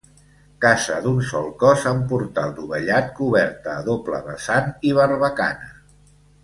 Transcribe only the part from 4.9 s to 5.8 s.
i barbacana.